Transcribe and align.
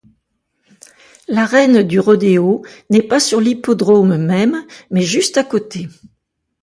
L'Arène 1.27 1.83
du 1.83 1.99
Rodéo 1.99 2.65
n'est 2.89 3.03
pas 3.03 3.19
sur 3.19 3.39
l'Hippodrome 3.39 4.17
même 4.17 4.65
mais 4.89 5.03
juste 5.03 5.37
à 5.37 5.43
côté. 5.43 5.89